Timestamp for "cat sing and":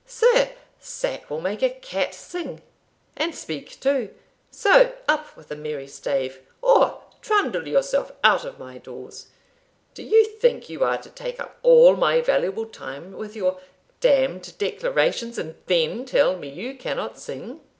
1.69-3.35